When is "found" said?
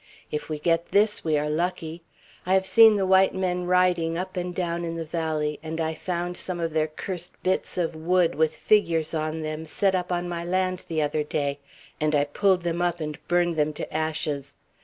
5.93-6.37